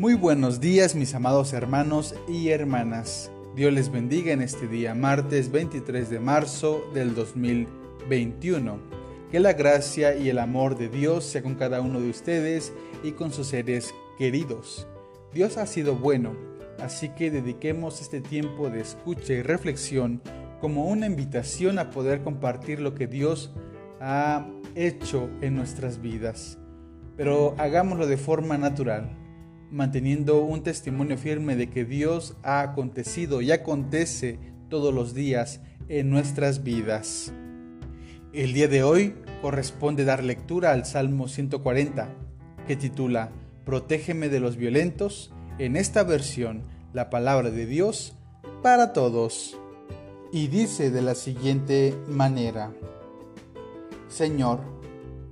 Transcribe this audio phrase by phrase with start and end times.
[0.00, 3.30] Muy buenos días mis amados hermanos y hermanas.
[3.54, 8.78] Dios les bendiga en este día, martes 23 de marzo del 2021.
[9.30, 12.72] Que la gracia y el amor de Dios sea con cada uno de ustedes
[13.04, 14.88] y con sus seres queridos.
[15.34, 16.34] Dios ha sido bueno,
[16.82, 20.22] así que dediquemos este tiempo de escucha y reflexión
[20.62, 23.52] como una invitación a poder compartir lo que Dios
[24.00, 26.56] ha hecho en nuestras vidas.
[27.18, 29.19] Pero hagámoslo de forma natural
[29.70, 34.38] manteniendo un testimonio firme de que Dios ha acontecido y acontece
[34.68, 37.32] todos los días en nuestras vidas.
[38.32, 42.08] El día de hoy corresponde dar lectura al Salmo 140,
[42.66, 43.30] que titula
[43.64, 46.62] Protégeme de los violentos, en esta versión
[46.92, 48.14] la palabra de Dios
[48.62, 49.58] para todos.
[50.32, 52.72] Y dice de la siguiente manera,
[54.08, 54.60] Señor,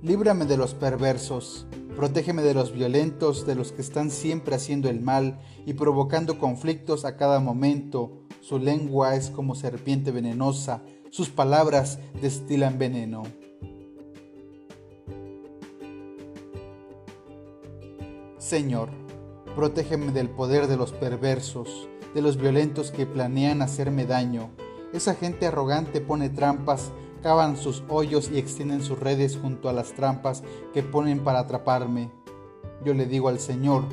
[0.01, 1.67] líbrame de los perversos
[1.99, 7.03] Protégeme de los violentos, de los que están siempre haciendo el mal y provocando conflictos
[7.03, 8.21] a cada momento.
[8.39, 13.23] Su lengua es como serpiente venenosa, sus palabras destilan veneno.
[18.37, 18.91] Señor,
[19.57, 24.51] protégeme del poder de los perversos, de los violentos que planean hacerme daño.
[24.93, 29.93] Esa gente arrogante pone trampas cavan sus hoyos y extienden sus redes junto a las
[29.93, 32.11] trampas que ponen para atraparme.
[32.83, 33.83] Yo le digo al Señor,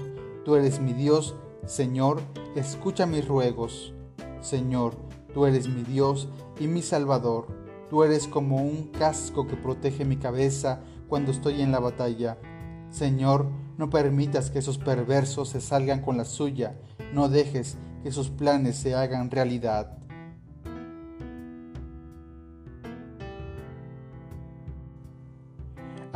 [0.44, 1.34] tú eres mi Dios,
[1.66, 2.20] Señor,
[2.54, 3.92] escucha mis ruegos.
[4.40, 4.94] Señor,
[5.34, 6.28] tú eres mi Dios
[6.60, 7.46] y mi Salvador.
[7.90, 12.38] Tú eres como un casco que protege mi cabeza cuando estoy en la batalla.
[12.90, 16.78] Señor, no permitas que esos perversos se salgan con la suya,
[17.12, 19.98] no dejes que sus planes se hagan realidad.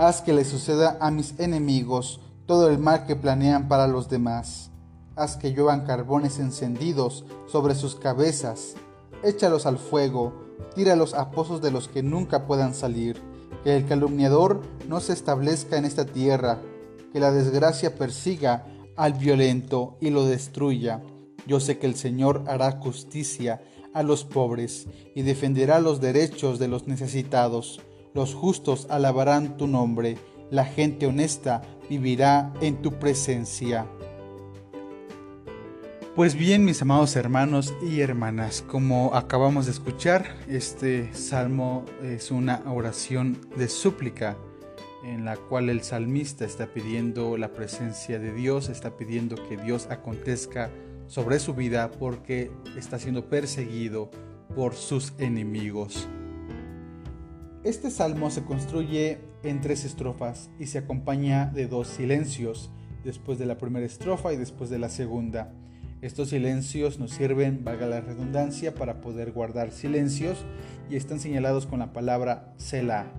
[0.01, 4.71] Haz que le suceda a mis enemigos todo el mal que planean para los demás.
[5.15, 8.77] Haz que lluevan carbones encendidos sobre sus cabezas.
[9.23, 10.33] Échalos al fuego,
[10.75, 13.21] tíralos a pozos de los que nunca puedan salir.
[13.63, 16.63] Que el calumniador no se establezca en esta tierra.
[17.13, 18.65] Que la desgracia persiga
[18.97, 21.03] al violento y lo destruya.
[21.47, 23.61] Yo sé que el Señor hará justicia
[23.93, 27.83] a los pobres y defenderá los derechos de los necesitados
[28.15, 30.19] los justos alabarán tu nombre,
[30.51, 33.87] la gente honesta vivirá en tu presencia.
[36.17, 42.63] Pues bien, mis amados hermanos y hermanas, como acabamos de escuchar, este salmo es una
[42.67, 44.37] oración de súplica
[45.05, 49.87] en la cual el salmista está pidiendo la presencia de Dios, está pidiendo que Dios
[49.89, 50.71] acontezca
[51.07, 54.11] sobre su vida porque está siendo perseguido
[54.55, 56.09] por sus enemigos.
[57.63, 62.71] Este salmo se construye en tres estrofas y se acompaña de dos silencios,
[63.05, 65.53] después de la primera estrofa y después de la segunda.
[66.01, 70.47] Estos silencios nos sirven, valga la redundancia, para poder guardar silencios
[70.89, 73.13] y están señalados con la palabra Selah.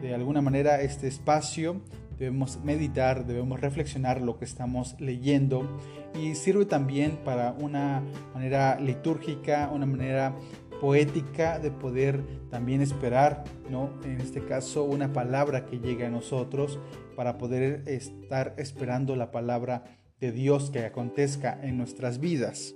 [0.00, 1.80] De alguna manera este espacio
[2.20, 5.68] debemos meditar, debemos reflexionar lo que estamos leyendo
[6.14, 10.36] y sirve también para una manera litúrgica, una manera
[10.82, 13.90] poética de poder también esperar, ¿no?
[14.02, 16.80] En este caso, una palabra que llegue a nosotros
[17.14, 19.84] para poder estar esperando la palabra
[20.18, 22.74] de Dios que acontezca en nuestras vidas.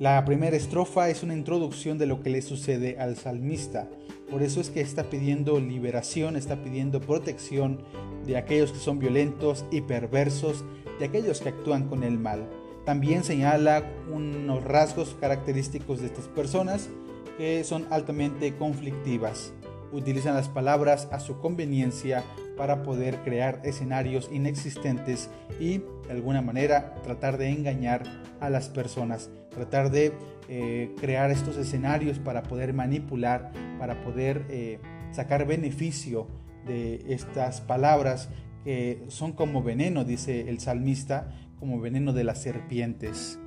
[0.00, 3.88] La primera estrofa es una introducción de lo que le sucede al salmista.
[4.28, 7.84] Por eso es que está pidiendo liberación, está pidiendo protección
[8.26, 10.64] de aquellos que son violentos y perversos,
[10.98, 12.48] de aquellos que actúan con el mal.
[12.84, 16.90] También señala unos rasgos característicos de estas personas
[17.38, 19.52] que son altamente conflictivas.
[19.92, 22.24] Utilizan las palabras a su conveniencia
[22.56, 28.02] para poder crear escenarios inexistentes y de alguna manera tratar de engañar
[28.40, 30.12] a las personas, tratar de
[30.48, 34.80] eh, crear estos escenarios para poder manipular, para poder eh,
[35.12, 36.26] sacar beneficio
[36.66, 38.28] de estas palabras
[38.64, 41.28] que son como veneno, dice el salmista,
[41.62, 43.38] como veneno de las serpientes.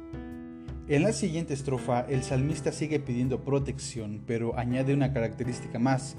[0.88, 6.16] En la siguiente estrofa, el salmista sigue pidiendo protección, pero añade una característica más,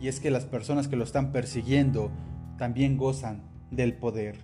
[0.00, 2.12] y es que las personas que lo están persiguiendo
[2.56, 3.42] también gozan
[3.72, 4.36] del poder.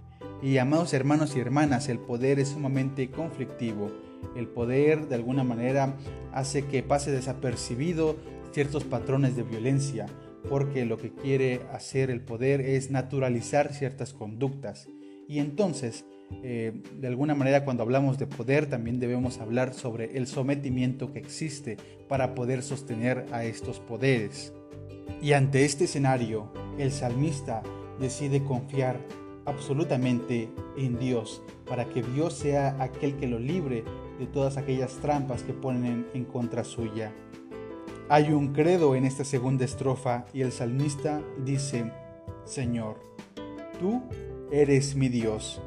[0.42, 3.92] Y amados hermanos y hermanas, el poder es sumamente conflictivo.
[4.34, 5.94] El poder de alguna manera
[6.32, 8.16] hace que pase desapercibido
[8.50, 10.06] ciertos patrones de violencia,
[10.50, 14.88] porque lo que quiere hacer el poder es naturalizar ciertas conductas.
[15.28, 16.04] Y entonces
[16.42, 21.18] eh, de alguna manera cuando hablamos de poder también debemos hablar sobre el sometimiento que
[21.18, 21.76] existe
[22.08, 24.52] para poder sostener a estos poderes.
[25.22, 27.62] Y ante este escenario, el salmista
[28.00, 28.98] decide confiar
[29.44, 33.84] absolutamente en Dios, para que Dios sea aquel que lo libre
[34.18, 37.12] de todas aquellas trampas que ponen en contra suya.
[38.08, 41.90] Hay un credo en esta segunda estrofa y el salmista dice,
[42.44, 43.00] Señor,
[43.80, 44.02] tú
[44.50, 45.60] eres mi Dios.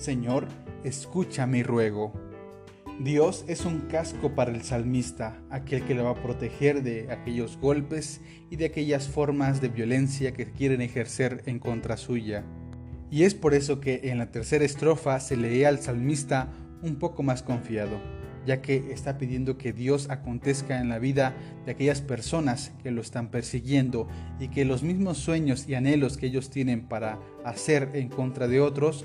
[0.00, 0.48] Señor,
[0.82, 2.14] escucha mi ruego.
[3.00, 7.58] Dios es un casco para el salmista, aquel que le va a proteger de aquellos
[7.58, 12.46] golpes y de aquellas formas de violencia que quieren ejercer en contra suya.
[13.10, 16.48] Y es por eso que en la tercera estrofa se lee al salmista
[16.82, 18.00] un poco más confiado,
[18.46, 21.34] ya que está pidiendo que Dios acontezca en la vida
[21.66, 24.08] de aquellas personas que lo están persiguiendo
[24.38, 28.60] y que los mismos sueños y anhelos que ellos tienen para hacer en contra de
[28.62, 29.04] otros,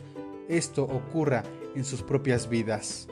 [0.50, 1.44] esto ocurra
[1.76, 3.08] en sus propias vidas.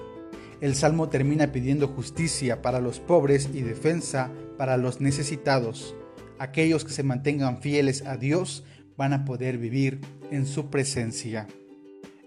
[0.62, 5.96] El salmo termina pidiendo justicia para los pobres y defensa para los necesitados.
[6.40, 8.64] Aquellos que se mantengan fieles a Dios
[8.96, 10.00] van a poder vivir
[10.32, 11.48] en su presencia.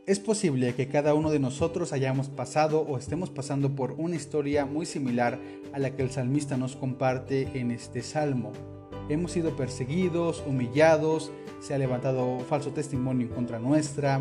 [0.06, 4.64] Es posible que cada uno de nosotros hayamos pasado o estemos pasando por una historia
[4.64, 5.40] muy similar
[5.72, 8.52] a la que el salmista nos comparte en este salmo.
[9.08, 14.20] Hemos sido perseguidos, humillados, se ha levantado falso testimonio en contra nuestra,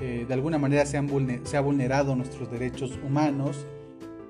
[0.00, 1.00] eh, de alguna manera se,
[1.44, 3.66] se ha vulnerado nuestros derechos humanos,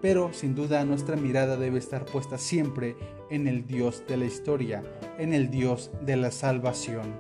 [0.01, 2.97] pero sin duda nuestra mirada debe estar puesta siempre
[3.31, 4.83] en el Dios de la historia,
[5.19, 7.15] en el Dios de la salvación.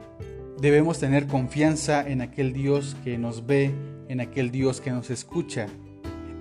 [0.60, 3.72] Debemos tener confianza en aquel Dios que nos ve,
[4.08, 5.66] en aquel Dios que nos escucha.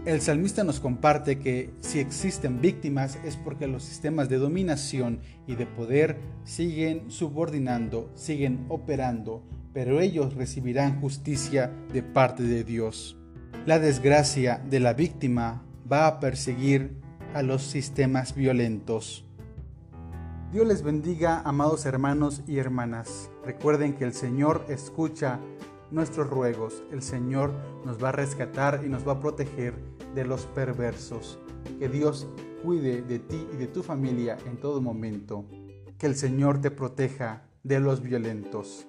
[0.06, 5.56] El salmista nos comparte que si existen víctimas es porque los sistemas de dominación y
[5.56, 9.44] de poder siguen subordinando, siguen operando,
[9.78, 13.16] pero ellos recibirán justicia de parte de Dios.
[13.68, 17.00] La desgracia de la víctima va a perseguir
[17.36, 19.24] a los sistemas violentos.
[20.52, 23.30] Dios les bendiga, amados hermanos y hermanas.
[23.46, 25.40] Recuerden que el Señor escucha
[25.92, 26.82] nuestros ruegos.
[26.92, 27.54] El Señor
[27.86, 29.76] nos va a rescatar y nos va a proteger
[30.16, 31.38] de los perversos.
[31.78, 32.28] Que Dios
[32.64, 35.46] cuide de ti y de tu familia en todo momento.
[36.00, 38.88] Que el Señor te proteja de los violentos.